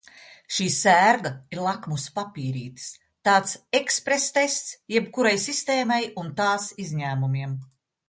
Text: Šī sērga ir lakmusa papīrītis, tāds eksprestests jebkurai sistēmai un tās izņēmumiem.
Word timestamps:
Šī 0.59 0.65
sērga 0.75 1.31
ir 1.55 1.61
lakmusa 1.65 2.15
papīrītis, 2.15 2.87
tāds 3.29 3.55
eksprestests 3.83 4.75
jebkurai 4.97 5.37
sistēmai 5.49 6.01
un 6.25 6.37
tās 6.43 6.71
izņēmumiem. 6.89 7.59